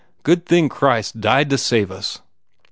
Good 0.23 0.47
thing 0.47 0.67
Christ 0.67 1.21
died 1.21 1.51
to 1.51 1.59
save 1.59 1.91
us." 1.91 2.23